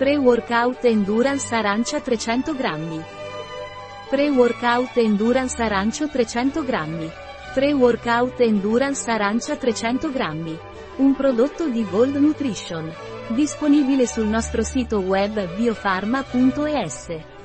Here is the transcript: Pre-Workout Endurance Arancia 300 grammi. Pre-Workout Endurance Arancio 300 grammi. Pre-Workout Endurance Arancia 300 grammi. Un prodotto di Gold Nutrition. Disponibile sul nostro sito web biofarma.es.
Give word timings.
Pre-Workout 0.00 0.86
Endurance 0.86 1.54
Arancia 1.54 2.00
300 2.00 2.54
grammi. 2.54 3.04
Pre-Workout 4.08 4.96
Endurance 4.96 5.60
Arancio 5.62 6.08
300 6.08 6.64
grammi. 6.64 7.06
Pre-Workout 7.52 8.40
Endurance 8.40 9.10
Arancia 9.10 9.56
300 9.56 10.10
grammi. 10.10 10.58
Un 10.96 11.14
prodotto 11.14 11.68
di 11.68 11.84
Gold 11.84 12.16
Nutrition. 12.16 12.90
Disponibile 13.28 14.06
sul 14.06 14.24
nostro 14.24 14.62
sito 14.62 15.00
web 15.00 15.54
biofarma.es. 15.56 17.39